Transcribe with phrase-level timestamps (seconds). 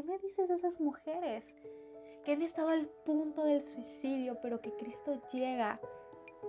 [0.00, 1.44] ¿qué me dices de esas mujeres
[2.24, 5.78] que han estado al punto del suicidio, pero que Cristo llega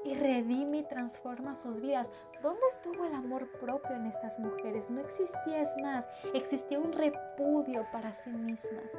[0.06, 2.10] y redime y transforma sus vidas?
[2.42, 4.90] ¿Dónde estuvo el amor propio en estas mujeres?
[4.90, 8.92] No existía, es más, existía un repudio para sí mismas.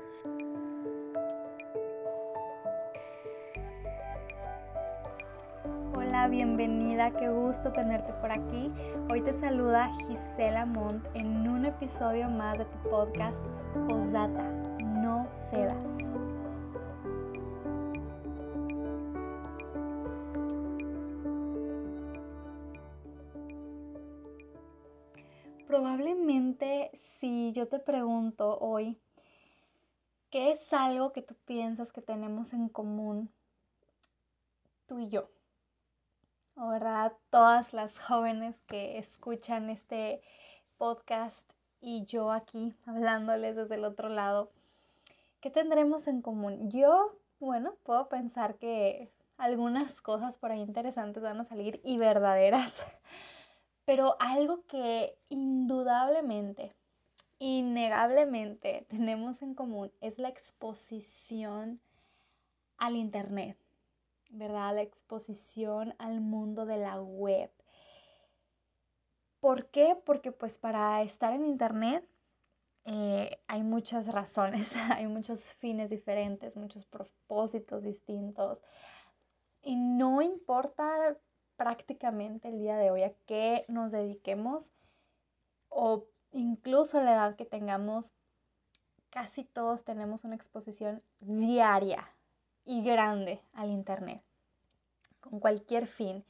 [6.13, 8.71] Hola, bienvenida, qué gusto tenerte por aquí.
[9.11, 13.43] Hoy te saluda Gisela Montt en un episodio más de tu podcast
[13.89, 14.43] Posdata,
[14.79, 16.13] no cedas.
[25.67, 29.01] Probablemente si yo te pregunto hoy,
[30.29, 33.31] ¿qué es algo que tú piensas que tenemos en común
[34.87, 35.31] tú y yo?
[36.55, 40.23] Verdad, todas las jóvenes que escuchan este
[40.77, 44.51] podcast y yo aquí hablándoles desde el otro lado,
[45.41, 46.71] ¿qué tendremos en común?
[46.71, 52.85] Yo, bueno, puedo pensar que algunas cosas por ahí interesantes van a salir y verdaderas,
[53.87, 56.75] pero algo que indudablemente,
[57.39, 61.81] innegablemente tenemos en común es la exposición
[62.77, 63.62] al Internet.
[64.33, 64.75] ¿Verdad?
[64.75, 67.51] La exposición al mundo de la web.
[69.41, 69.97] ¿Por qué?
[70.05, 72.09] Porque pues para estar en internet
[72.85, 78.59] eh, hay muchas razones, hay muchos fines diferentes, muchos propósitos distintos.
[79.63, 81.17] Y no importa
[81.57, 84.73] prácticamente el día de hoy a qué nos dediquemos
[85.69, 88.11] o incluso la edad que tengamos,
[89.11, 92.09] casi todos tenemos una exposición diaria
[92.65, 94.23] y grande al Internet,
[95.21, 96.25] con cualquier fin.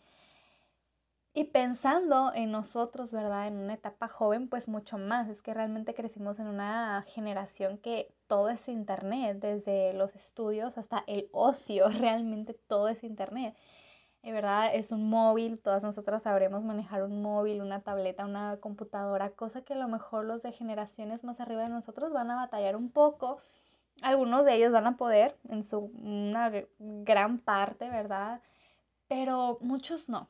[1.34, 3.46] Y pensando en nosotros, ¿verdad?
[3.46, 5.28] En una etapa joven, pues mucho más.
[5.30, 11.04] Es que realmente crecimos en una generación que todo es Internet, desde los estudios hasta
[11.06, 13.56] el ocio, realmente todo es Internet.
[14.22, 19.30] De verdad, es un móvil, todas nosotras sabremos manejar un móvil, una tableta, una computadora,
[19.30, 22.76] cosa que a lo mejor los de generaciones más arriba de nosotros van a batallar
[22.76, 23.38] un poco
[24.02, 28.40] algunos de ellos van a poder en su una gran parte, ¿verdad?
[29.08, 30.28] Pero muchos no.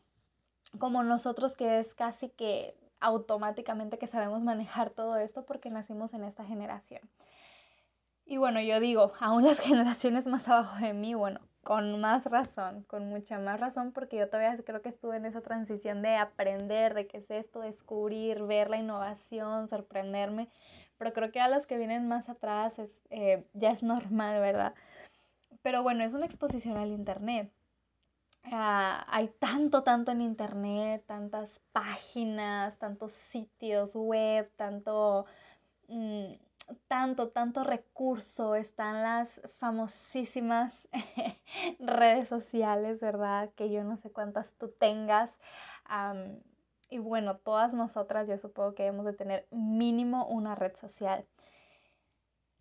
[0.79, 6.25] Como nosotros que es casi que automáticamente que sabemos manejar todo esto porque nacimos en
[6.25, 7.03] esta generación.
[8.25, 12.83] Y bueno, yo digo, aún las generaciones más abajo de mí, bueno, con más razón,
[12.85, 16.95] con mucha más razón, porque yo todavía creo que estuve en esa transición de aprender,
[16.95, 20.49] de qué es esto, descubrir, ver la innovación, sorprenderme
[21.03, 24.73] pero creo que a los que vienen más atrás es, eh, ya es normal, ¿verdad?
[25.61, 27.51] Pero bueno, es una exposición al Internet.
[28.45, 35.27] Ah, hay tanto, tanto en Internet, tantas páginas, tantos sitios web, tanto,
[35.89, 36.35] mm,
[36.87, 38.55] tanto, tanto recurso.
[38.55, 40.87] Están las famosísimas
[41.81, 43.51] redes sociales, ¿verdad?
[43.57, 45.37] Que yo no sé cuántas tú tengas.
[46.93, 51.25] Y bueno, todas nosotras yo supongo que debemos de tener mínimo una red social.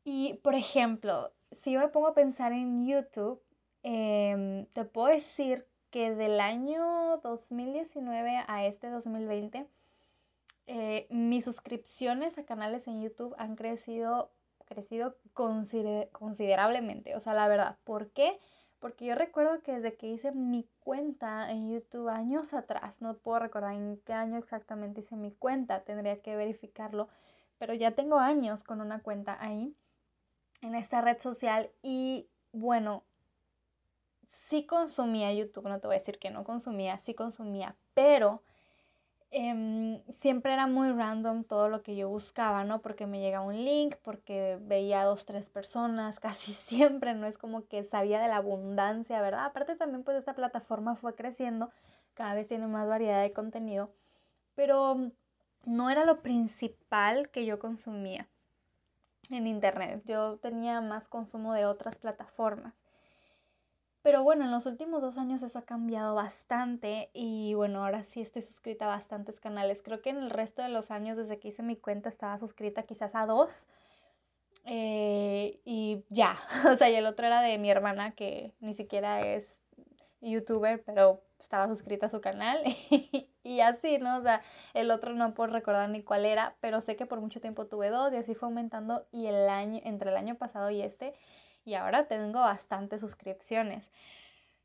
[0.05, 3.41] Y por ejemplo, si yo me pongo a pensar en YouTube,
[3.83, 9.67] em, te puedo decir que del año 2019 a este 2020,
[10.67, 14.31] eh, mis suscripciones a canales en YouTube han crecido,
[14.65, 17.17] crecido considerablemente.
[17.17, 18.39] O sea, la verdad, ¿por qué?
[18.79, 23.39] Porque yo recuerdo que desde que hice mi cuenta en YouTube años atrás, no puedo
[23.39, 27.07] recordar en qué año exactamente hice mi cuenta, tendría que verificarlo,
[27.57, 29.75] pero ya tengo años con una cuenta ahí,
[30.61, 33.03] en esta red social y bueno,
[34.49, 38.43] sí consumía YouTube, no te voy a decir que no consumía, sí consumía, pero
[39.33, 42.81] Em, siempre era muy random todo lo que yo buscaba, ¿no?
[42.81, 47.65] Porque me llegaba un link, porque veía dos, tres personas, casi siempre, no es como
[47.67, 49.45] que sabía de la abundancia, ¿verdad?
[49.45, 51.71] Aparte también pues esta plataforma fue creciendo,
[52.13, 53.93] cada vez tiene más variedad de contenido,
[54.55, 54.97] pero
[55.65, 58.27] no era lo principal que yo consumía
[59.29, 62.73] en internet, yo tenía más consumo de otras plataformas.
[64.03, 68.21] Pero bueno, en los últimos dos años eso ha cambiado bastante y bueno, ahora sí
[68.21, 69.83] estoy suscrita a bastantes canales.
[69.83, 72.83] Creo que en el resto de los años desde que hice mi cuenta estaba suscrita
[72.83, 73.67] quizás a dos.
[74.65, 76.37] Eh, y ya,
[76.71, 79.45] o sea, y el otro era de mi hermana que ni siquiera es
[80.21, 82.59] youtuber, pero estaba suscrita a su canal
[83.43, 84.17] y así, ¿no?
[84.17, 84.41] O sea,
[84.73, 87.89] el otro no puedo recordar ni cuál era, pero sé que por mucho tiempo tuve
[87.89, 91.13] dos y así fue aumentando y el año, entre el año pasado y este
[91.65, 93.91] y ahora tengo bastantes suscripciones.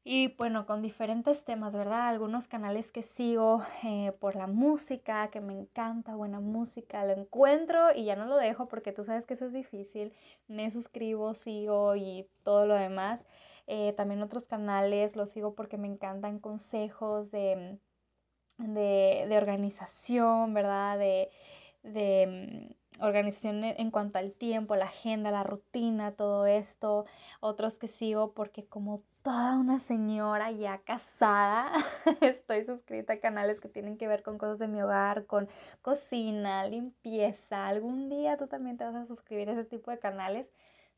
[0.08, 2.06] Y bueno, con diferentes temas, ¿verdad?
[2.08, 7.93] Algunos canales que sigo eh, por la música, que me encanta, buena música, lo encuentro
[7.93, 10.12] y ya no lo dejo porque tú sabes que eso es difícil.
[10.46, 13.25] Me suscribo, sigo y todo lo demás.
[13.66, 17.81] Eh, también otros canales los sigo porque me encantan consejos de,
[18.58, 20.98] de, de organización, ¿verdad?
[21.00, 21.31] De,
[21.82, 27.06] de mm, organización en cuanto al tiempo, la agenda, la rutina, todo esto.
[27.40, 31.72] Otros que sigo porque como toda una señora ya casada.
[32.20, 35.48] Estoy suscrita a canales que tienen que ver con cosas de mi hogar, con
[35.82, 37.66] cocina, limpieza.
[37.66, 40.46] Algún día tú también te vas a suscribir a ese tipo de canales,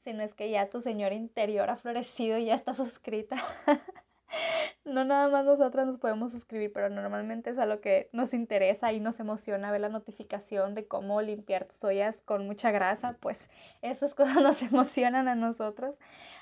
[0.04, 3.36] si no es que ya tu señora interior ha florecido y ya está suscrita.
[4.84, 8.92] no nada más nosotras nos podemos suscribir, pero normalmente es a lo que nos interesa
[8.92, 13.48] y nos emociona ver la notificación de cómo limpiar tus ollas con mucha grasa, pues
[13.82, 15.98] esas cosas nos emocionan a nosotros.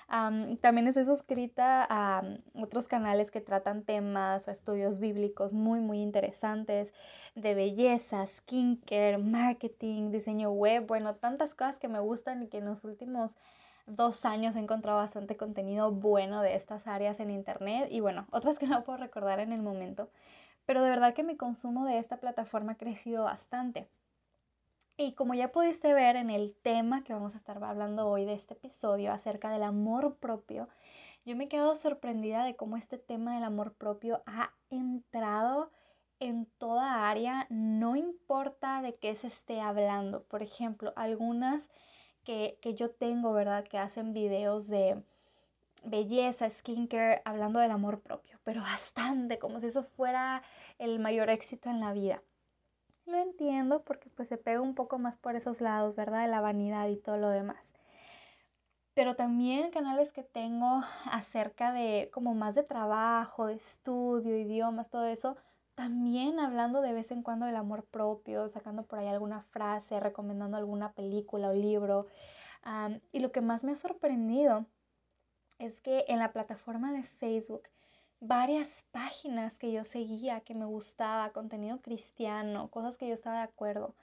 [0.09, 2.23] también estoy suscrita a
[2.55, 6.93] otros canales que tratan temas o estudios bíblicos muy, muy interesantes
[7.35, 12.65] de belleza, skincare, marketing, diseño web, bueno, tantas cosas que me gustan y que en
[12.65, 13.33] los últimos
[13.87, 18.59] dos años he encontrado bastante contenido bueno de estas áreas en internet y bueno, otras
[18.59, 20.11] que no puedo recordar en el momento,
[20.67, 23.89] pero de verdad que mi consumo de esta plataforma ha crecido bastante.
[24.99, 28.33] Y como ya pudiste ver en el tema que vamos a estar hablando hoy de
[28.33, 30.69] este episodio acerca del amor propio,
[31.27, 35.71] yo me he quedado sorprendida de cómo este tema del amor propio ha entrado
[36.19, 40.23] en toda área, no importa de qué se esté hablando.
[40.25, 41.69] Por ejemplo, algunas
[42.27, 43.65] que, yo tengo, ¿verdad?
[43.65, 45.01] Que hacen videos de
[45.85, 50.43] belleza, skincare, hablando del amor propio, pero bastante, como si eso fuera
[50.79, 52.23] el mayor éxito en la vida.
[53.07, 56.23] Lo entiendo porque pues se pega un poco más por esos lados, ¿verdad?
[56.23, 57.73] De la vanidad y todo lo demás.
[58.95, 65.07] Pero también canales que tengo acerca de como más de trabajo, de estudio, idiomas, todo
[65.07, 65.37] eso,
[65.77, 70.57] también hablando de vez en cuando del amor propio, sacando por ahí alguna frase, recomendando
[70.57, 72.09] alguna película o libro.
[73.13, 74.67] y lo que más me ha sorprendido
[75.59, 77.63] es que en la plataforma de Facebook,
[78.21, 83.45] varias páginas que yo seguía, que me gustaba, contenido cristiano, cosas que yo estaba de
[83.45, 83.95] acuerdo,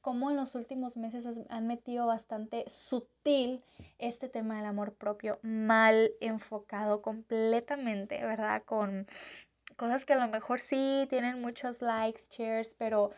[0.00, 3.64] como en los últimos meses han metido bastante sutil
[3.98, 8.62] este tema del amor propio, mal enfocado completamente, ¿verdad?
[8.64, 9.08] Con
[9.76, 13.12] cosas que a lo mejor sí tienen muchos likes, shares, pero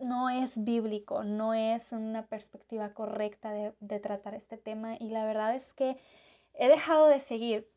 [0.00, 5.54] no es bíblico, no es una perspectiva correcta de, tratar este tema y la verdad
[5.54, 5.96] es que
[6.54, 7.68] he dejado de seguir.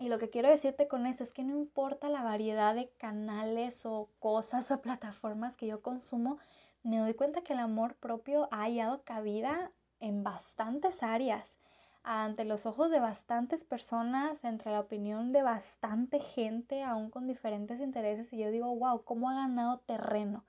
[0.00, 3.84] Y lo que quiero decirte con eso es que no importa la variedad de canales
[3.84, 6.38] o cosas o plataformas que yo consumo,
[6.82, 11.58] me doy cuenta que el amor propio ha hallado cabida en bastantes áreas
[12.02, 17.80] ante los ojos de bastantes personas, entre la opinión de bastante gente, aún con diferentes
[17.80, 20.44] intereses, y yo digo, wow, ¿cómo ha ganado terreno?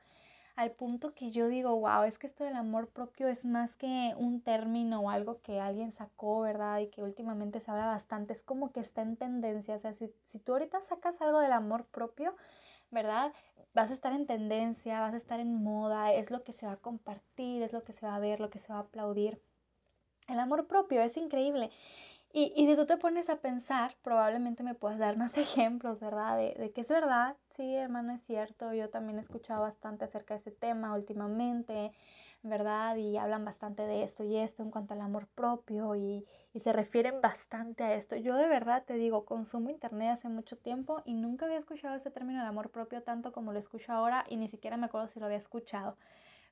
[0.56, 4.13] Al punto que yo digo, wow, es que esto del amor propio es más que
[4.18, 6.80] un término o algo que alguien sacó, ¿verdad?
[6.80, 10.13] Y que últimamente se habla bastante, es como que está en tendencia, o sea, si,
[10.25, 12.36] si tú ahorita sacas algo del amor propio,
[12.92, 13.34] ¿verdad?
[13.74, 16.74] Vas a estar en tendencia, vas a estar en moda, es lo que se va
[16.74, 19.42] a compartir, es lo que se va a ver, lo que se va a aplaudir.
[20.30, 21.72] El amor propio es increíble.
[22.31, 26.38] Y, y si tú te pones a pensar, probablemente me puedas dar más ejemplos, ¿verdad?
[26.38, 28.74] De, de, que es verdad, sí, hermano, es cierto.
[28.74, 31.92] Yo también he escuchado bastante acerca de ese tema últimamente,
[32.44, 32.96] ¿verdad?
[32.98, 36.72] Y hablan bastante de esto y esto en cuanto al amor propio y, y se
[36.72, 38.16] refieren bastante a esto.
[38.16, 42.12] Yo de verdad te digo, consumo internet hace mucho tiempo y nunca había escuchado ese
[42.12, 45.19] término de amor propio tanto como lo escucho ahora y ni siquiera me acuerdo si
[45.19, 45.98] lo había escuchado.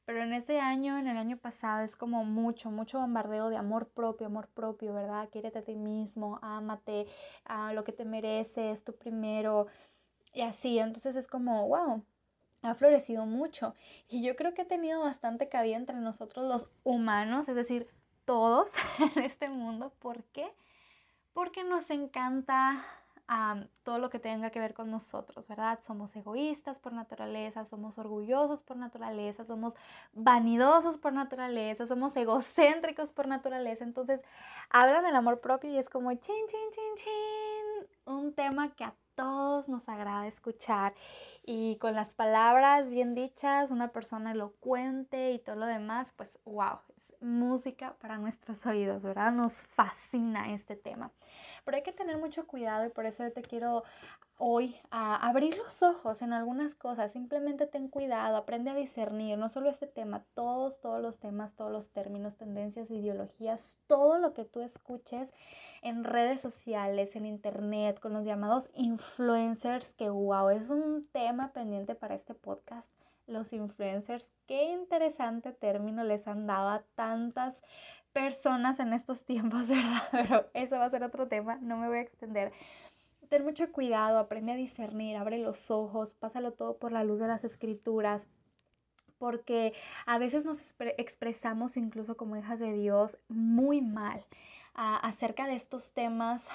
[0.08, 3.90] Pero en ese año, en el año pasado, es como mucho, mucho bombardeo de amor
[3.90, 5.28] propio, amor propio, ¿verdad?
[5.30, 7.08] Quiérete a ti mismo, ámate,
[7.44, 9.68] a lo que te mereces, tú primero.
[10.34, 12.06] Y así, entonces es como, wow,
[12.62, 13.76] ha florecido mucho.
[14.08, 17.90] Y yo creo que ha tenido bastante cabida entre nosotros los humanos, es decir,
[18.24, 18.72] todos
[19.18, 19.92] en este mundo.
[20.00, 20.54] ¿Por qué?
[21.34, 22.82] Porque nos encanta
[23.84, 25.80] todo lo que tenga que ver con nosotros, ¿verdad?
[25.86, 29.74] Somos egoístas por naturaleza, somos orgullosos por naturaleza, somos
[30.14, 33.84] vanidosos por naturaleza, somos egocéntricos por naturaleza.
[33.84, 34.22] Entonces,
[34.70, 38.96] hablan del amor propio y es como chin, chin, chin, chin, un tema que a
[39.16, 40.94] todos nos agrada escuchar
[41.44, 46.80] y con las palabras bien dichas, una persona elocuente y todo lo demás, pues wow,
[47.20, 49.32] música para nuestros oídos, ¿verdad?
[49.32, 51.12] Nos fascina este tema.
[51.68, 53.84] Pero hay que tener mucho cuidado y por eso te quiero
[54.38, 57.12] hoy a abrir los ojos en algunas cosas.
[57.12, 61.74] Simplemente ten cuidado, aprende a discernir, no solo este tema, todos, todos los temas, todos
[61.74, 65.34] los términos, tendencias, ideologías, todo lo que tú escuches
[65.82, 71.96] en redes sociales, en internet, con los llamados influencers, que wow, es un tema pendiente
[71.96, 72.90] para este podcast.
[73.26, 77.62] Los influencers, qué interesante término les han dado a tantas
[78.18, 80.04] personas en estos tiempos, ¿verdad?
[80.12, 82.52] Pero eso va a ser otro tema, no me voy a extender
[83.28, 87.28] ten mucho cuidado, aprende a discernir, abre los ojos, pásalo todo por la luz de
[87.28, 88.28] las escrituras,
[89.18, 89.74] porque
[90.06, 94.26] a veces nos expresamos incluso como hijas de Dios muy mal
[94.74, 96.48] acerca de estos temas.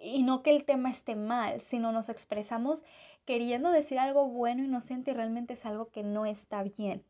[0.00, 2.84] y no que el tema esté mal, sino nos expresamos
[3.24, 7.04] queriendo decir algo bueno, inocente y realmente es algo que no está bien.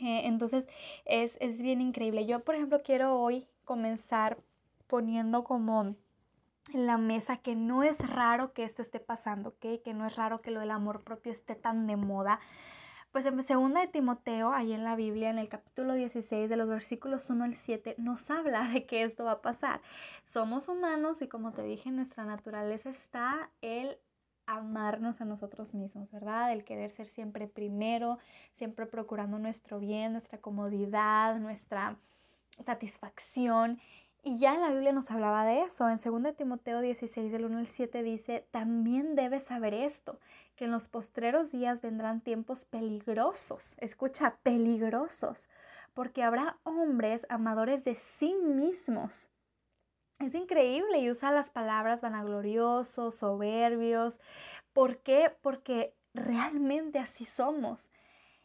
[0.00, 0.68] Eh, entonces
[1.04, 2.26] es, es bien increíble.
[2.26, 4.38] Yo, por ejemplo, quiero hoy comenzar
[4.86, 5.94] poniendo como
[6.72, 9.54] en la mesa que no es raro que esto esté pasando.
[9.60, 12.40] Que no es raro que lo del amor propio esté tan de moda.
[13.12, 16.68] Pues en segunda de Timoteo, ahí en la Biblia, en el capítulo 16 de los
[16.68, 19.80] versículos 1 al 7, nos habla de que esto va a pasar.
[20.26, 23.98] Somos humanos y como te dije, nuestra naturaleza está el
[24.56, 26.52] amarnos a nosotros mismos, ¿verdad?
[26.52, 28.18] El querer ser siempre primero,
[28.54, 31.96] siempre procurando nuestro bien, nuestra comodidad, nuestra
[32.64, 33.80] satisfacción.
[34.22, 35.88] Y ya en la Biblia nos hablaba de eso.
[35.88, 40.20] En 2 Timoteo 16, del 1 al 7 dice, también debes saber esto,
[40.56, 43.76] que en los postreros días vendrán tiempos peligrosos.
[43.78, 45.48] Escucha, peligrosos,
[45.94, 49.30] porque habrá hombres amadores de sí mismos.
[50.20, 54.20] Es increíble y usa las palabras vanagloriosos, soberbios.
[54.74, 55.34] ¿Por qué?
[55.40, 57.90] Porque realmente así somos.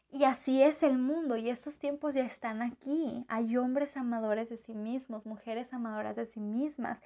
[0.10, 3.26] Y así es el mundo y estos tiempos ya están aquí.
[3.28, 7.02] Hay hombres amadores de sí mismos, mujeres amadoras de sí mismas,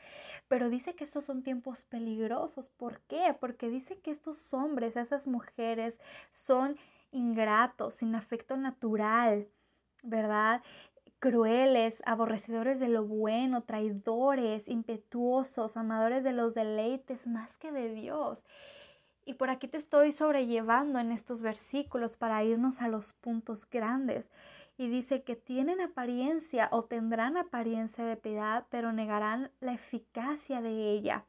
[0.47, 2.69] pero dice que estos son tiempos peligrosos.
[2.69, 3.35] ¿Por qué?
[3.39, 5.99] Porque dice que estos hombres, esas mujeres
[6.29, 6.77] son
[7.11, 9.47] ingratos, sin afecto natural,
[10.03, 10.61] ¿verdad?
[11.19, 18.43] Crueles, aborrecedores de lo bueno, traidores, impetuosos, amadores de los deleites más que de Dios.
[19.25, 24.31] Y por aquí te estoy sobrellevando en estos versículos para irnos a los puntos grandes.
[24.77, 30.91] Y dice que tienen apariencia o tendrán apariencia de piedad, pero negarán la eficacia de
[30.91, 31.25] ella.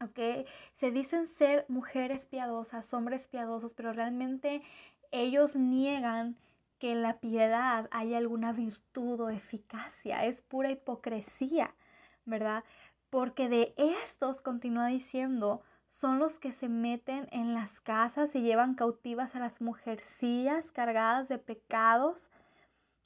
[0.00, 0.46] ¿Ok?
[0.72, 4.62] Se dicen ser mujeres piadosas, hombres piadosos, pero realmente
[5.10, 6.36] ellos niegan
[6.78, 10.24] que en la piedad hay alguna virtud o eficacia.
[10.24, 11.74] Es pura hipocresía,
[12.24, 12.64] ¿verdad?
[13.10, 18.74] Porque de estos, continúa diciendo, son los que se meten en las casas y llevan
[18.74, 22.30] cautivas a las mujercillas cargadas de pecados,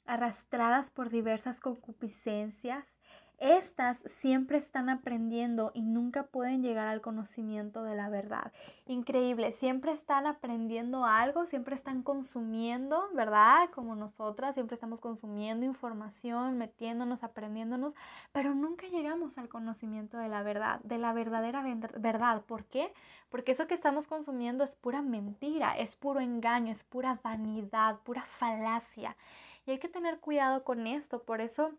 [0.05, 2.97] arrastradas por diversas concupiscencias,
[3.43, 8.53] estas siempre están aprendiendo y nunca pueden llegar al conocimiento de la verdad.
[8.85, 13.69] Increíble, siempre están aprendiendo algo, siempre están consumiendo, ¿verdad?
[13.75, 17.95] Como nosotras, siempre estamos consumiendo información, metiéndonos, aprendiéndonos,
[18.31, 21.65] pero nunca llegamos al conocimiento de la verdad, de la verdadera
[21.97, 22.43] verdad.
[22.43, 22.93] ¿Por qué?
[23.29, 28.23] Porque eso que estamos consumiendo es pura mentira, es puro engaño, es pura vanidad, pura
[28.23, 29.17] falacia.
[29.65, 31.73] Y hay que tener cuidado con esto, por eso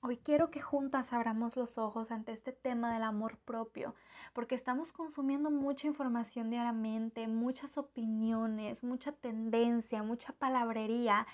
[0.00, 3.96] Hoy quiero que juntas abramos los ojos ante este tema del amor propio,
[4.32, 11.26] porque estamos consumiendo mucha información diariamente, muchas opiniones, mucha tendencia, mucha palabrería.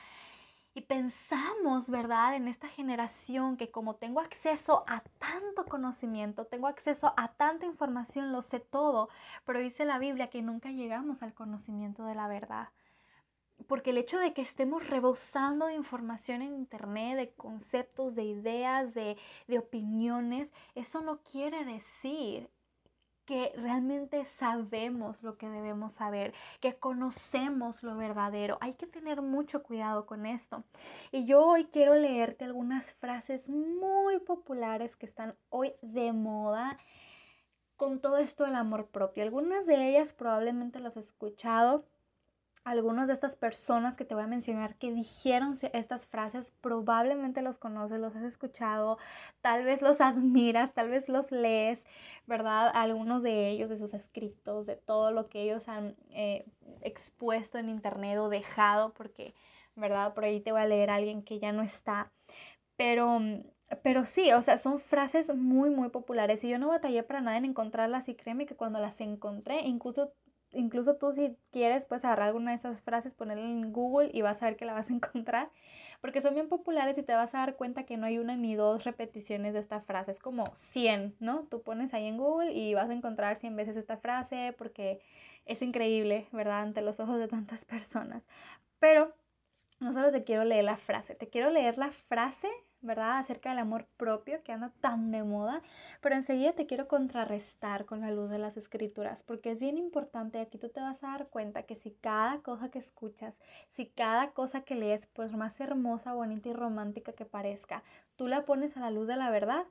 [0.72, 2.36] Y pensamos, ¿verdad?
[2.36, 8.32] En esta generación que como tengo acceso a tanto conocimiento, tengo acceso a tanta información,
[8.32, 9.10] lo sé todo,
[9.44, 12.70] pero dice la Biblia que nunca llegamos al conocimiento de la verdad
[13.66, 18.94] porque el hecho de que estemos rebosando de información en Internet, de conceptos, de ideas,
[18.94, 19.16] de,
[19.58, 22.50] opiniones, eso no quiere decir
[23.24, 28.58] que realmente sabemos lo que debemos saber, que conocemos lo verdadero.
[28.60, 30.64] Hay que tener mucho cuidado con esto.
[31.10, 36.76] Y yo hoy quiero leerte algunas frases muy populares que están hoy de moda
[37.76, 39.22] con todo esto del amor propio.
[39.22, 41.86] Algunas de ellas probablemente las has escuchado
[42.64, 47.58] algunas de estas personas que te voy a mencionar que dijeron estas frases, probablemente los
[47.58, 48.98] conoces, los has escuchado,
[49.42, 51.84] tal vez los admiras, tal vez los lees,
[52.26, 52.70] ¿verdad?
[52.74, 56.46] Algunos de ellos, de sus escritos, de todo lo que ellos han eh,
[56.80, 59.34] expuesto en internet o dejado, porque,
[59.76, 60.14] ¿verdad?
[60.14, 62.12] Por ahí te voy a leer a alguien que ya no está.
[62.76, 63.20] Pero,
[63.82, 67.36] pero sí, o sea, son frases muy, muy populares y yo no batallé para nada
[67.36, 70.12] en encontrarlas y créeme que cuando las encontré, incluso
[70.54, 74.42] incluso tú si quieres, puedes agarrar alguna de esas frases, ponerla en Google y vas
[74.42, 75.50] a ver que la vas a encontrar,
[76.00, 78.54] porque son bien populares y te vas a dar cuenta que no hay una ni
[78.54, 81.46] dos repeticiones de esta frase, es como 100, ¿no?
[81.50, 85.00] Tú pones ahí en Google y vas a encontrar 100 veces esta frase porque
[85.46, 86.62] es increíble, ¿verdad?
[86.62, 88.22] Ante los ojos de tantas personas.
[88.78, 89.14] Pero
[89.80, 92.48] no solo te quiero leer la frase, te quiero leer la frase
[92.84, 93.18] ¿verdad?
[93.18, 95.62] Acerca del amor propio que anda tan de moda,
[96.00, 100.40] pero enseguida te quiero contrarrestar con la luz de las escrituras, porque es bien importante,
[100.40, 103.38] aquí tú te vas a dar cuenta que si cada cosa que escuchas,
[103.70, 107.82] si cada cosa que lees, pues más hermosa, bonita y romántica que parezca,
[108.16, 109.64] tú la pones a la luz de la verdad,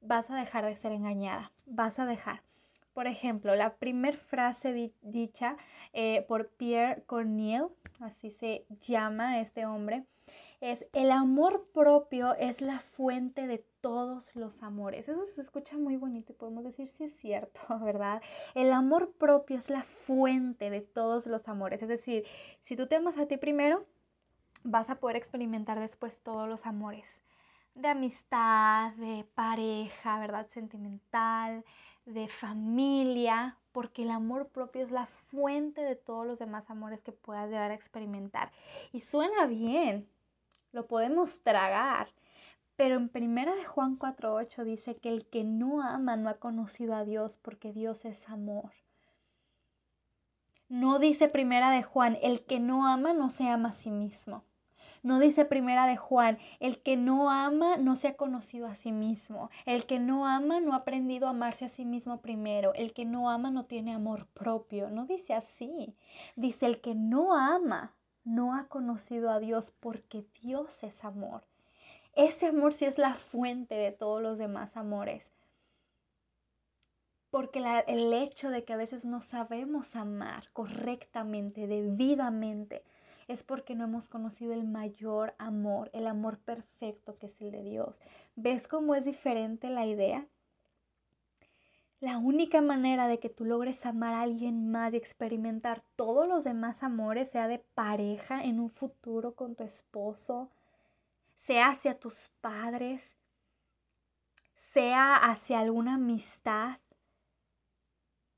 [0.00, 2.42] vas a dejar de ser engañada, vas a dejar.
[2.96, 5.56] Por ejemplo, la primer frase dicha
[5.92, 7.68] eh, por Pierre Corneille,
[8.00, 10.04] así se llama este hombre,
[10.60, 15.08] es el amor propio es la fuente de todos los amores.
[15.08, 18.22] Eso se escucha muy bonito y podemos decir si es cierto, ¿verdad?
[18.54, 21.82] El amor propio es la fuente de todos los amores.
[21.82, 22.24] Es decir,
[22.62, 23.84] si tú te amas a ti primero,
[24.64, 27.20] vas a poder experimentar después todos los amores
[27.76, 30.48] de amistad, de pareja, ¿verdad?
[30.48, 31.64] Sentimental,
[32.06, 37.12] de familia, porque el amor propio es la fuente de todos los demás amores que
[37.12, 38.50] puedas llegar a experimentar.
[38.92, 40.08] Y suena bien,
[40.76, 42.08] lo podemos tragar.
[42.76, 46.94] Pero en primera de Juan 4:8 dice que el que no ama no ha conocido
[46.94, 48.72] a Dios porque Dios es amor.
[50.68, 54.44] No dice primera de Juan, el que no ama no se ama a sí mismo.
[55.02, 58.92] No dice primera de Juan, el que no ama no se ha conocido a sí
[58.92, 59.50] mismo.
[59.64, 62.74] El que no ama no ha aprendido a amarse a sí mismo primero.
[62.74, 64.90] El que no ama no tiene amor propio.
[64.90, 65.94] No dice así.
[66.34, 67.95] Dice el que no ama
[68.26, 71.44] no ha conocido a Dios porque Dios es amor.
[72.14, 75.30] Ese amor sí es la fuente de todos los demás amores.
[77.30, 82.82] Porque el hecho de que a veces no sabemos amar correctamente, debidamente,
[83.28, 87.62] es porque no hemos conocido el mayor amor, el amor perfecto que es el de
[87.62, 88.00] Dios.
[88.34, 90.26] ¿Ves cómo es diferente la idea?
[92.00, 96.44] La única manera de que tú logres amar a alguien más y experimentar todos los
[96.44, 100.50] demás amores, sea de pareja en un futuro con tu esposo,
[101.34, 103.16] sea hacia tus padres,
[104.56, 106.78] sea hacia alguna amistad,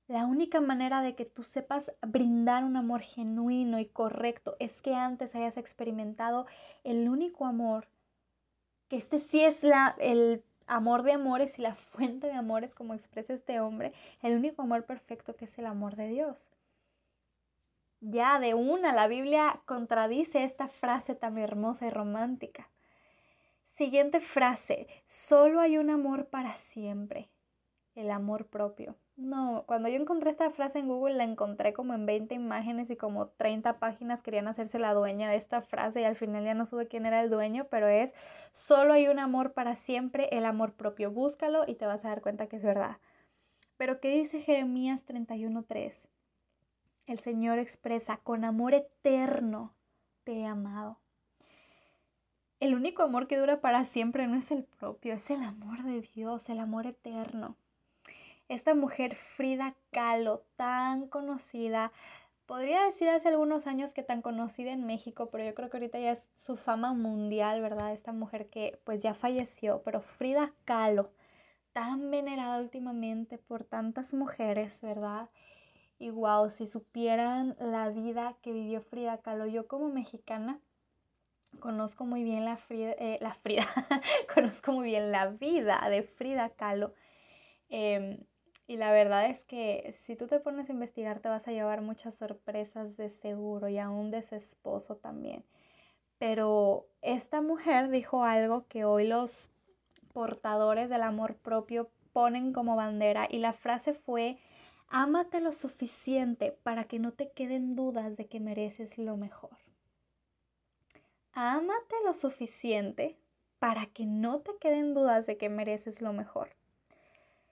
[0.08, 4.94] la única manera de que tú sepas brindar un amor genuino y correcto es que
[4.94, 6.46] antes hayas experimentado
[6.82, 7.88] el único amor,
[8.88, 12.94] que este sí es la, el amor de amores y la fuente de amores, como
[12.94, 16.52] expresa este hombre, el único amor perfecto que es el amor de Dios.
[18.00, 22.68] Ya de una, la Biblia contradice esta frase tan hermosa y romántica.
[23.74, 27.28] Siguiente frase, solo hay un amor para siempre,
[27.94, 28.96] el amor propio.
[29.18, 32.94] No, cuando yo encontré esta frase en Google la encontré como en 20 imágenes y
[32.94, 36.64] como 30 páginas querían hacerse la dueña de esta frase y al final ya no
[36.64, 38.14] supe quién era el dueño, pero es
[38.52, 41.10] solo hay un amor para siempre, el amor propio.
[41.10, 42.98] Búscalo y te vas a dar cuenta que es verdad.
[43.76, 46.06] Pero ¿qué dice Jeremías 31:3?
[47.06, 49.74] El Señor expresa, con amor eterno
[50.22, 51.00] te he amado.
[52.60, 56.02] El único amor que dura para siempre no es el propio, es el amor de
[56.02, 57.56] Dios, el amor eterno
[58.48, 61.92] esta mujer Frida Kahlo, tan conocida,
[62.46, 65.98] podría decir hace algunos años que tan conocida en México, pero yo creo que ahorita
[65.98, 67.92] ya es su fama mundial, ¿verdad?
[67.92, 71.12] Esta mujer que pues ya falleció, pero Frida Kahlo,
[71.72, 75.28] tan venerada últimamente por tantas mujeres, ¿verdad?
[75.98, 80.58] Y wow, si supieran la vida que vivió Frida Kahlo, yo como mexicana
[81.60, 83.66] conozco muy bien la Frida, eh, la Frida,
[84.34, 86.94] conozco muy bien la vida de Frida Kahlo.
[87.68, 88.18] Em,
[88.68, 91.80] y la verdad es que si tú te pones a investigar te vas a llevar
[91.80, 95.42] muchas sorpresas de seguro y aún de su esposo también.
[96.18, 99.50] Pero esta mujer dijo algo que hoy los
[100.12, 104.38] portadores del amor propio ponen como bandera y la frase fue,
[104.88, 109.56] ámate lo suficiente para que no te queden dudas de que mereces lo mejor.
[111.32, 113.16] Ámate lo suficiente
[113.58, 116.57] para que no te queden dudas de que mereces lo mejor.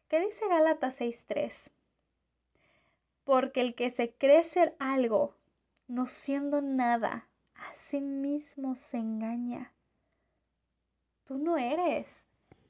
[0.09, 1.71] ¿Qué dice Gálatas 6.3?
[3.25, 5.35] Porque el que se cree ser algo,
[5.89, 9.73] no siendo nada, a sí mismo se engaña.
[11.25, 12.27] Tú no eres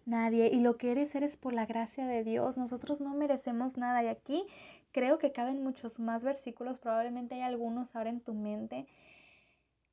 [0.07, 2.57] nadie y lo que eres eres por la gracia de Dios.
[2.57, 4.47] Nosotros no merecemos nada y aquí
[4.93, 8.87] creo que caben muchos más versículos, probablemente hay algunos ahora en tu mente.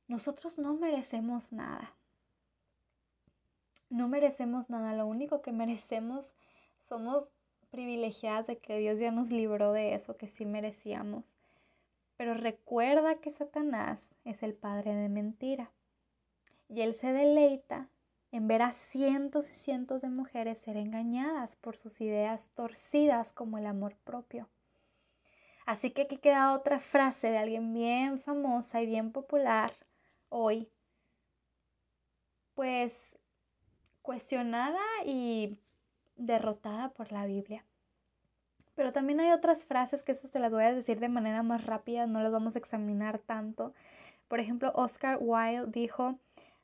[0.08, 1.92] Nosotros no merecemos nada.
[3.90, 6.34] No merecemos nada, lo único que merecemos
[6.86, 7.32] somos
[7.70, 11.34] privilegiadas de que Dios ya nos libró de eso que sí merecíamos.
[12.16, 15.72] Pero recuerda que Satanás es el padre de mentira
[16.68, 17.88] y él se deleita
[18.30, 23.58] en ver a cientos y cientos de mujeres ser engañadas por sus ideas torcidas como
[23.58, 24.48] el amor propio.
[25.66, 29.72] Así que aquí queda otra frase de alguien bien famosa y bien popular
[30.28, 30.68] hoy,
[32.54, 33.18] pues
[34.02, 35.58] cuestionada y
[36.16, 37.64] derrotada por la Biblia.
[38.74, 41.64] Pero también hay otras frases que esas te las voy a decir de manera más
[41.64, 43.72] rápida, no las vamos a examinar tanto.
[44.28, 46.18] Por ejemplo, Oscar Wilde dijo,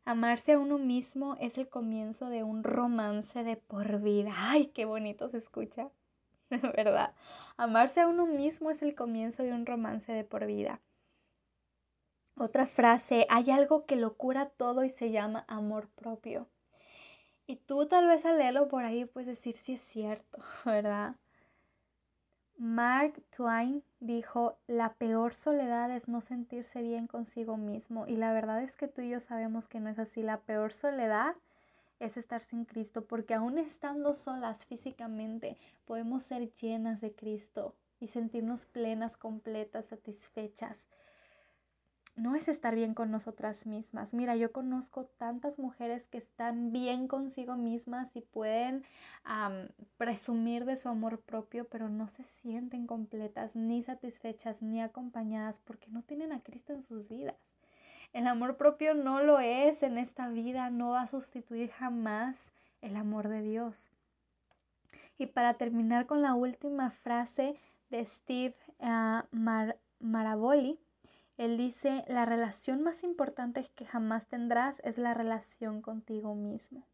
[0.04, 4.32] amarse a uno mismo es el comienzo de un romance de por vida.
[4.36, 5.90] Ay, qué bonito se escucha,
[6.50, 7.14] ¿verdad?
[7.56, 10.80] Amarse a uno mismo es el comienzo de un romance de por vida.
[12.36, 16.48] Otra frase, hay algo que lo cura todo y se llama amor propio.
[17.50, 21.16] Y tú tal vez al por ahí puedes decir si es cierto, ¿verdad?
[22.56, 28.06] Mark Twain dijo, la peor soledad es no sentirse bien consigo mismo.
[28.06, 30.22] Y la verdad es que tú y yo sabemos que no es así.
[30.22, 31.34] La peor soledad
[31.98, 38.06] es estar sin Cristo, porque aún estando solas físicamente, podemos ser llenas de Cristo y
[38.06, 40.86] sentirnos plenas, completas, satisfechas
[42.20, 44.12] no es estar bien con nosotras mismas.
[44.12, 48.84] Mira, yo conozco tantas mujeres que están bien consigo mismas y pueden
[49.96, 55.90] presumir de su amor propio, pero no se sienten completas, ni satisfechas, ni acompañadas porque
[55.90, 57.38] no tienen a Cristo en sus vidas.
[58.12, 62.52] El amor propio no lo es en esta vida, no va a sustituir jamás
[62.82, 63.90] el amor de Dios.
[65.16, 67.56] Y para terminar con la última frase
[67.88, 69.22] de Steve uh,
[70.00, 70.78] Maraboli,
[71.40, 76.86] él dice, la relación más importante que jamás tendrás es la relación contigo mismo.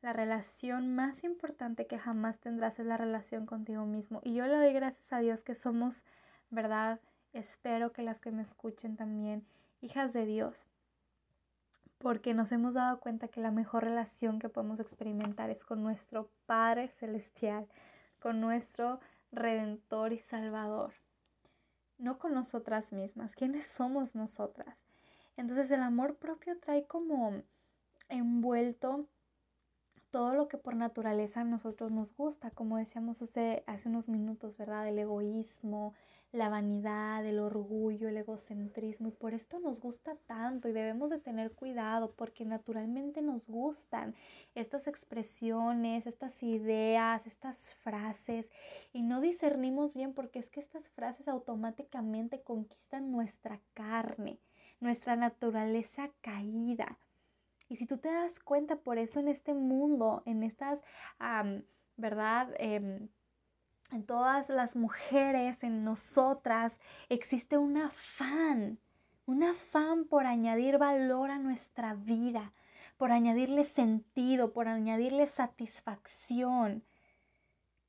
[0.00, 4.22] La relación más importante que jamás tendrás es la relación contigo mismo.
[4.24, 6.06] Y yo le doy gracias a Dios que somos,
[6.48, 6.98] ¿verdad?
[7.34, 9.44] Espero que las que me escuchen también,
[9.82, 10.66] hijas de Dios.
[11.98, 16.30] Porque nos hemos dado cuenta que la mejor relación que podemos experimentar es con nuestro
[16.46, 17.68] Padre Celestial,
[18.18, 18.98] con nuestro
[19.30, 20.94] Redentor y Salvador
[21.98, 23.34] no con nosotras mismas.
[23.34, 24.84] ¿Quiénes somos nosotras?
[25.36, 27.42] Entonces el amor propio trae como
[28.08, 29.06] envuelto
[30.10, 34.56] todo lo que por naturaleza a nosotros nos gusta, como decíamos hace, hace unos minutos,
[34.56, 34.88] ¿verdad?
[34.88, 35.94] El egoísmo,
[36.32, 39.08] la vanidad, el orgullo, el egocentrismo.
[39.08, 44.14] Y por esto nos gusta tanto y debemos de tener cuidado porque naturalmente nos gustan
[44.54, 48.52] estas expresiones, estas ideas, estas frases
[48.92, 54.38] y no discernimos bien porque es que estas frases automáticamente conquistan nuestra carne,
[54.80, 56.98] nuestra naturaleza caída.
[57.70, 60.80] Y si tú te das cuenta, por eso en este mundo, en estas,
[61.96, 62.54] ¿verdad?
[62.58, 63.08] Em,
[63.90, 68.78] en todas las mujeres, en nosotras, existe un afán,
[69.26, 72.52] un afán por añadir valor a nuestra vida,
[72.96, 76.84] por añadirle sentido, por añadirle satisfacción.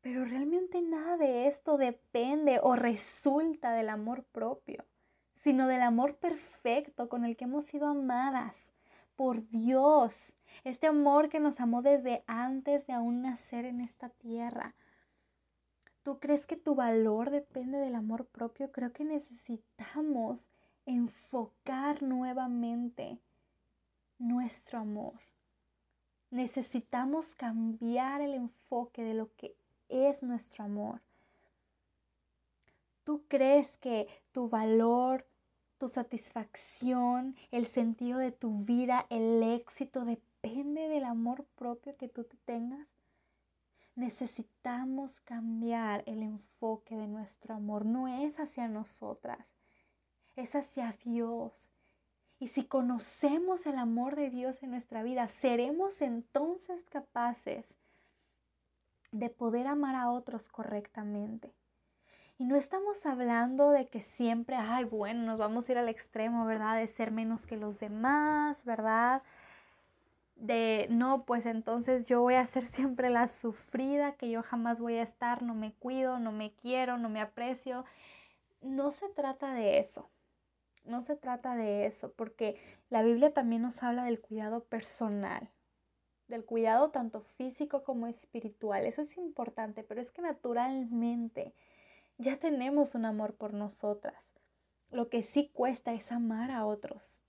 [0.02, 4.86] Pero realmente nada de esto depende o resulta del amor propio,
[5.36, 8.72] sino del amor perfecto con el que hemos sido amadas
[9.16, 10.34] por Dios.
[10.64, 14.76] Este amor que nos amó desde antes de aún nacer en esta tierra
[16.10, 18.72] ¿Tú crees que tu valor depende del amor propio?
[18.72, 20.50] Creo que necesitamos
[20.88, 23.20] enfocar nuevamente
[24.18, 25.14] nuestro amor.
[26.32, 29.56] Necesitamos cambiar el enfoque de lo que
[29.88, 31.00] es nuestro amor.
[33.04, 35.28] ¿Tú crees que tu valor,
[35.78, 42.24] tu satisfacción, el sentido de tu vida, el éxito depende del amor propio que tú
[42.24, 42.88] te tengas?
[44.00, 47.86] Necesitamos cambiar el enfoque de nuestro amor.
[47.86, 49.54] No es hacia nosotras,
[50.36, 51.72] es hacia Dios.
[52.40, 57.78] Y si conocemos el amor de Dios en nuestra vida, seremos entonces capaces
[59.12, 61.54] de poder amar a otros correctamente.
[62.38, 66.46] Y no estamos hablando de que siempre, ay, bueno, nos vamos a ir al extremo,
[66.46, 66.78] ¿verdad?
[66.78, 69.24] De ser menos que los demás, ¿verdad?
[70.40, 74.96] De no, pues entonces yo voy a ser siempre la sufrida, que yo jamás voy
[74.96, 77.86] a estar, no me cuido, no me quiero, no me aprecio.
[78.62, 80.10] No se trata de eso,
[80.84, 85.50] no se trata de eso, porque la Biblia también nos habla del cuidado personal,
[86.28, 88.86] del cuidado tanto físico como espiritual.
[88.86, 91.54] Eso es importante, pero es que naturalmente
[92.18, 94.34] ya tenemos un amor por nosotras.
[94.92, 97.24] Lo que sí cuesta es amar a otros.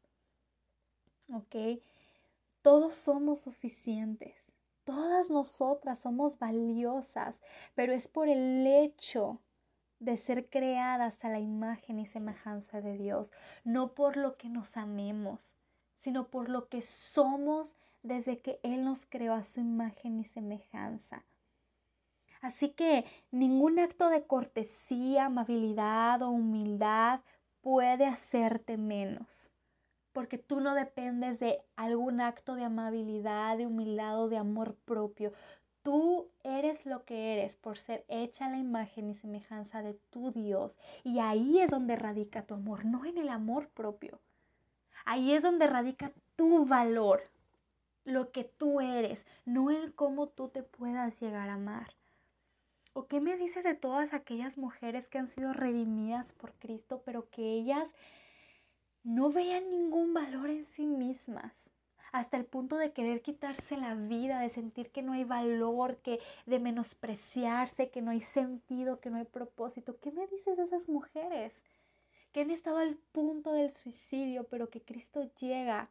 [1.32, 1.80] ¿Ok?
[2.62, 4.54] Todos somos suficientes.
[4.84, 7.40] Todas nosotras somos valiosas,
[7.74, 9.40] pero es por el hecho
[9.98, 13.32] de ser creadas a la imagen y semejanza de Dios,
[13.64, 15.54] no por lo que nos amemos,
[15.98, 21.24] sino por lo que somos desde que Él nos creó a su imagen y semejanza.
[22.40, 27.20] Así que ningún acto de cortesía, amabilidad o humildad
[27.60, 29.52] puede hacerte menos,
[30.12, 35.32] porque tú no dependes de algún acto de amabilidad, de humildad o de amor propio.
[35.82, 40.78] Tú eres lo que eres por ser hecha la imagen y semejanza de tu Dios.
[41.04, 44.20] Y ahí es donde radica tu amor, no en el amor propio.
[45.04, 47.22] Ahí es donde radica tu valor,
[48.04, 51.94] lo que tú eres, no el cómo tú te puedas llegar a amar.
[52.92, 57.30] ¿O qué me dices de todas aquellas mujeres que han sido redimidas por Cristo, pero
[57.30, 57.94] que ellas
[59.02, 61.70] no vean ningún valor en sí mismas?
[62.12, 66.18] hasta el punto de querer quitarse la vida, de sentir que no hay valor, que
[66.46, 69.98] de menospreciarse, que no hay sentido, que no hay propósito.
[70.00, 71.54] ¿Qué me dices de esas mujeres
[72.32, 75.88] que han estado al punto del suicidio, pero que Cristo llega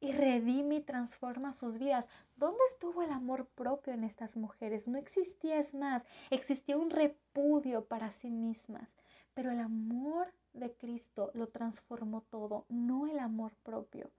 [0.00, 2.08] y redime y transforma sus vidas?
[2.36, 4.86] ¿Dónde estuvo el amor propio en estas mujeres?
[4.86, 8.94] No existía, es más, existía un repudio para sí mismas,
[9.34, 14.10] pero el amor de Cristo lo transformó todo, no el amor propio.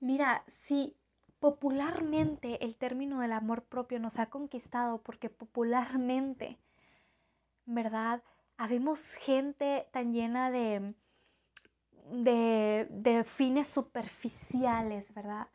[0.00, 0.96] Mira, si
[1.38, 6.58] popularmente el término del amor propio nos ha conquistado, porque popularmente,
[7.66, 8.22] ¿verdad?
[8.56, 10.94] Habemos gente tan llena de,
[12.10, 15.48] de, de fines superficiales, ¿verdad?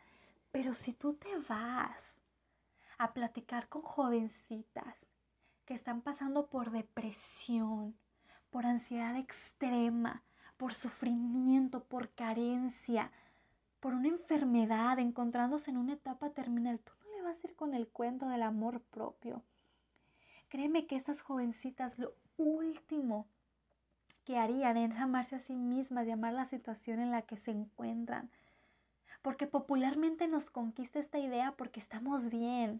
[0.51, 2.01] Pero si tú te vas
[2.97, 4.95] a platicar con jovencitas
[5.65, 7.95] que están pasando por depresión,
[8.55, 10.23] por ansiedad extrema,
[10.55, 13.11] por sufrimiento, por carencia,
[13.81, 17.73] por una enfermedad, encontrándose en una etapa terminal, tú no le vas a ir con
[17.73, 19.43] el cuento del amor propio.
[20.47, 23.27] Créeme que estas jovencitas lo último
[24.23, 27.51] que harían es amarse a sí mismas y amar la situación en la que se
[27.51, 28.31] encuentran.
[29.21, 32.79] Porque popularmente nos conquista esta idea porque estamos bien,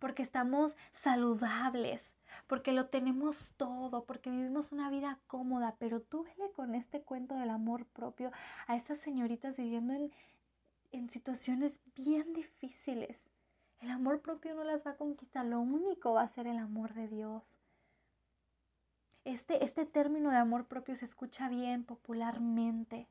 [0.00, 2.14] porque estamos saludables,
[2.46, 7.34] porque lo tenemos todo, porque vivimos una vida cómoda, pero tú vele con este cuento
[7.36, 8.30] del amor propio
[8.66, 10.12] a esas señoritas viviendo en,
[10.92, 13.30] en situaciones bien difíciles.
[13.80, 16.92] El amor propio no las va a conquistar, lo único va a ser el amor
[16.94, 17.60] de Dios.
[19.24, 23.06] Este, este término de amor propio se escucha bien popularmente,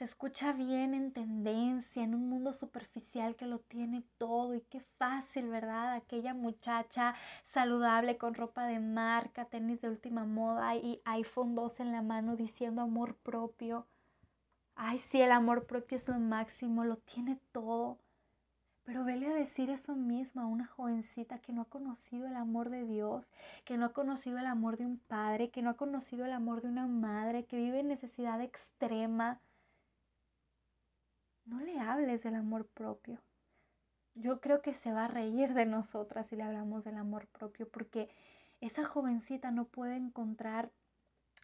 [0.00, 4.80] se escucha bien en tendencia, en un mundo superficial que lo tiene todo y qué
[4.96, 5.92] fácil, ¿verdad?
[5.92, 11.92] Aquella muchacha saludable con ropa de marca, tenis de última moda y iPhone 2 en
[11.92, 13.88] la mano diciendo amor propio.
[14.74, 17.98] Ay, sí, el amor propio es lo máximo, lo tiene todo.
[18.84, 22.70] Pero vele a decir eso mismo a una jovencita que no ha conocido el amor
[22.70, 23.26] de Dios,
[23.66, 26.62] que no ha conocido el amor de un padre, que no ha conocido el amor
[26.62, 29.42] de una madre, que vive en necesidad extrema,
[31.50, 33.20] no le hables del amor propio.
[34.14, 37.68] Yo creo que se va a reír de nosotras si le hablamos del amor propio,
[37.68, 38.08] porque
[38.60, 40.70] esa jovencita no puede encontrar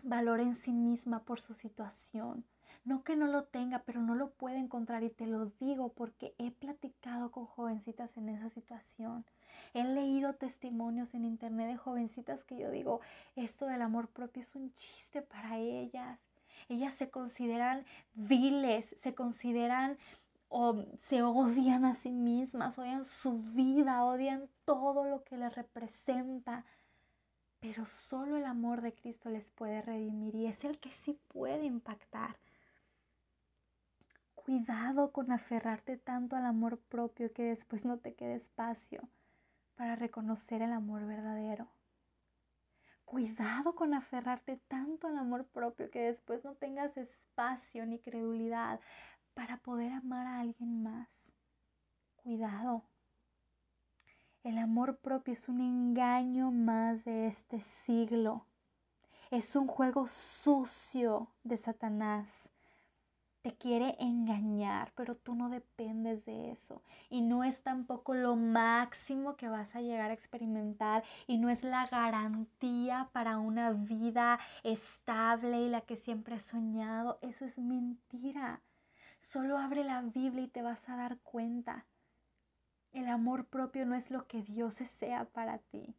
[0.03, 2.45] valor en sí misma por su situación.
[2.85, 6.35] No que no lo tenga, pero no lo puede encontrar y te lo digo porque
[6.39, 9.25] he platicado con jovencitas en esa situación.
[9.75, 13.01] He leído testimonios en internet de jovencitas que yo digo,
[13.35, 16.21] esto del amor propio es un chiste para ellas
[16.69, 19.99] ellas se consideran viles, se consideran
[20.49, 26.65] o se odian a sí mismas, odian su vida, odian todo lo que les representa.
[27.61, 31.65] Pero solo el amor de Cristo les puede redimir y es el que sí puede
[31.65, 32.37] impactar.
[34.35, 39.09] Cuidado con aferrarte tanto al amor propio que después no te quede espacio
[39.75, 41.67] para reconocer el amor verdadero.
[43.07, 48.81] Cuidado con aferrarte tanto al amor propio que después no tengas espacio ni credulidad
[49.33, 51.09] para poder amar a alguien más.
[52.17, 52.83] Cuidado.
[54.43, 58.45] El amor propio es un engaño más de este siglo.
[59.31, 62.51] Es un juego sucio de Satanás
[63.47, 66.83] te quiere engañar, pero tú no dependes de eso.
[67.11, 71.63] Y no es tampoco lo máximo que vas a llegar a experimentar y no es
[71.63, 77.21] la garantía para una vida estable y la que siempre has soñado.
[77.23, 78.63] Eso es mentira.
[79.21, 81.87] Solo abre la Biblia y te vas a dar cuenta.
[82.93, 85.95] El amor propio no es lo que Dios desea para ti.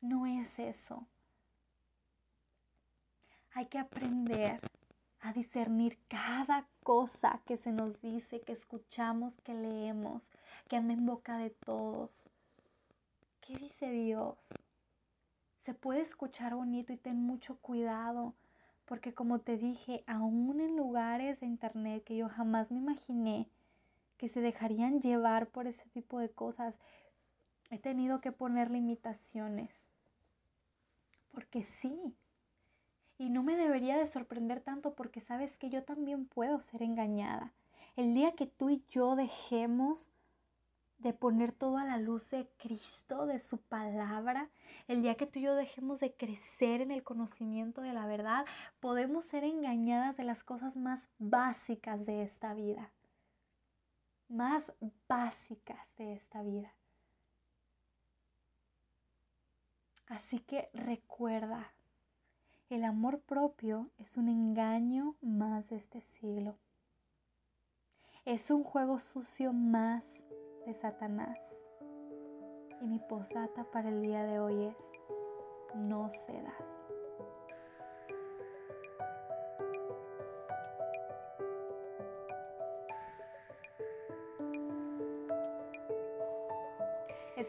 [0.00, 1.06] No es eso.
[3.52, 4.58] Hay que aprender
[5.22, 10.30] a discernir cada cosa que se nos dice, que escuchamos, que leemos,
[10.68, 12.28] que anda en boca de todos.
[13.40, 14.36] ¿Qué dice Dios?
[15.60, 18.34] Se puede escuchar bonito y ten mucho cuidado,
[18.84, 23.48] porque como te dije, aún en lugares de internet que yo jamás me imaginé
[24.18, 26.78] que se dejarían llevar por ese tipo de cosas,
[27.70, 29.86] he tenido que poner limitaciones.
[31.30, 32.14] Porque sí.
[33.22, 37.52] Y no me debería de sorprender tanto porque sabes que yo también puedo ser engañada.
[37.94, 40.10] El día que tú y yo dejemos
[40.98, 44.50] de poner todo a la luz de Cristo, de su palabra,
[44.88, 48.44] el día que tú y yo dejemos de crecer en el conocimiento de la verdad,
[48.80, 52.90] podemos ser engañadas de las cosas más básicas de esta vida.
[54.28, 54.72] Más
[55.06, 56.74] básicas de esta vida.
[60.08, 61.72] Así que recuerda,
[62.74, 66.56] el amor propio es un engaño más de este siglo.
[68.24, 70.24] Es un juego sucio más
[70.64, 71.38] de Satanás.
[72.80, 74.76] Y mi posata para el día de hoy es,
[75.74, 76.71] no cedas.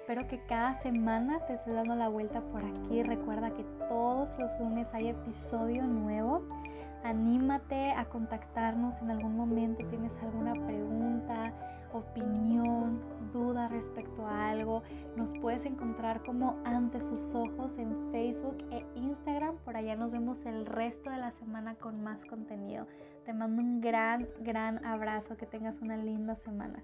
[0.03, 3.01] Espero que cada semana te estés dando la vuelta por aquí.
[3.03, 6.45] Recuerda que todos los lunes hay episodio nuevo.
[7.05, 9.87] Anímate a contactarnos en algún momento.
[9.87, 11.53] ¿Tienes alguna pregunta,
[11.93, 12.99] opinión,
[13.31, 14.83] duda respecto a algo?
[15.15, 19.55] Nos puedes encontrar como ante sus ojos en Facebook e Instagram.
[19.59, 22.87] Por allá nos vemos el resto de la semana con más contenido.
[23.23, 25.37] Te mando un gran, gran abrazo.
[25.37, 26.83] Que tengas una linda semana.